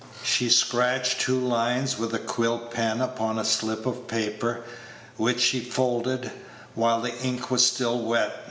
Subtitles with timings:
[0.23, 4.63] She scratched two lines with a quill pen upon a slip of paper,
[5.15, 6.31] which she folded
[6.73, 8.35] while the ink was still wet.